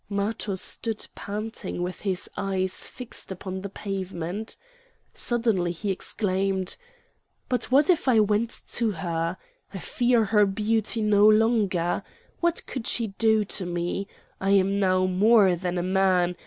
Matho 0.09 0.55
stood 0.55 1.05
panting 1.13 1.83
with 1.83 1.99
his 1.99 2.27
eyes 2.35 2.87
fixed 2.87 3.31
upon 3.31 3.61
the 3.61 3.69
pavement. 3.69 4.57
Suddenly 5.13 5.71
he 5.71 5.91
exclaimed: 5.91 6.75
"But 7.49 7.65
what 7.65 7.87
if 7.87 8.07
I 8.07 8.19
went 8.19 8.63
to 8.69 8.89
her? 8.93 9.37
I 9.71 9.77
fear 9.77 10.25
her 10.25 10.47
beauty 10.47 11.03
no 11.03 11.27
longer! 11.27 12.01
What 12.39 12.65
could 12.65 12.87
she 12.87 13.09
do 13.19 13.45
to 13.45 13.67
me? 13.67 14.07
I 14.39 14.49
am 14.49 14.79
now 14.79 15.05
more 15.05 15.55
than 15.55 15.77
a 15.77 15.83
man. 15.83 16.35